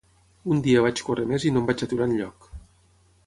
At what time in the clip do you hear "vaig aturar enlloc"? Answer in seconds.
1.69-2.51